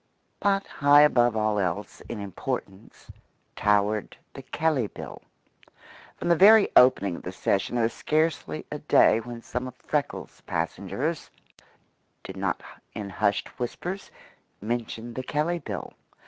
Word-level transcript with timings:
But 0.39 0.65
high 0.65 1.01
above 1.01 1.37
all 1.37 1.59
else 1.59 2.01
in 2.09 2.19
importance 2.19 3.11
towered 3.55 4.17
the 4.33 4.41
Kelley 4.41 4.87
Bill. 4.87 5.21
From 6.17 6.27
the 6.29 6.35
very 6.35 6.69
opening 6.75 7.17
of 7.17 7.21
the 7.21 7.31
session 7.31 7.75
there 7.75 7.83
was 7.83 7.93
scarcely 7.93 8.65
a 8.71 8.79
day 8.79 9.19
when 9.19 9.43
some 9.43 9.67
of 9.67 9.75
Freckles' 9.75 10.41
passengers 10.47 11.29
did 12.23 12.35
not 12.35 12.63
in 12.95 13.11
hushed 13.11 13.49
whispers 13.59 14.09
mention 14.59 15.13
the 15.13 15.21
Kelley 15.21 15.59
Bill. 15.59 15.93